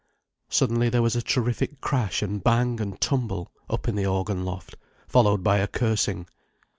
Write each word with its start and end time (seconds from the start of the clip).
Suddenly 0.49 0.89
there 0.89 1.03
was 1.03 1.15
a 1.15 1.21
terrific 1.21 1.79
crash 1.79 2.23
and 2.23 2.43
bang 2.43 2.81
and 2.81 2.99
tumble, 2.99 3.51
up 3.69 3.87
in 3.87 3.95
the 3.95 4.07
organ 4.07 4.43
loft, 4.43 4.73
followed 5.07 5.43
by 5.43 5.59
a 5.59 5.67
cursing. 5.67 6.25